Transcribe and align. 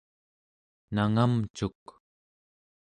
nangamcuk 0.93 1.83